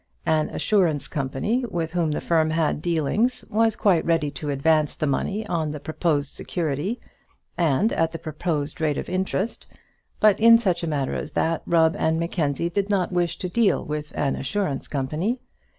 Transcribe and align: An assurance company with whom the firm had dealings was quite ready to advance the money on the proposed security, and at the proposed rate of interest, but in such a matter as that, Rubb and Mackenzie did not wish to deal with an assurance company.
An 0.25 0.49
assurance 0.49 1.07
company 1.07 1.63
with 1.69 1.91
whom 1.93 2.09
the 2.09 2.21
firm 2.21 2.49
had 2.49 2.81
dealings 2.81 3.45
was 3.51 3.75
quite 3.75 4.03
ready 4.03 4.31
to 4.31 4.49
advance 4.49 4.95
the 4.95 5.05
money 5.05 5.45
on 5.45 5.69
the 5.69 5.79
proposed 5.79 6.33
security, 6.33 6.99
and 7.55 7.93
at 7.93 8.11
the 8.11 8.17
proposed 8.17 8.81
rate 8.81 8.97
of 8.97 9.07
interest, 9.09 9.67
but 10.19 10.39
in 10.39 10.57
such 10.57 10.81
a 10.81 10.87
matter 10.87 11.13
as 11.13 11.33
that, 11.33 11.61
Rubb 11.67 11.95
and 11.99 12.19
Mackenzie 12.19 12.71
did 12.71 12.89
not 12.89 13.11
wish 13.11 13.37
to 13.37 13.47
deal 13.47 13.85
with 13.85 14.11
an 14.17 14.35
assurance 14.35 14.87
company. 14.87 15.37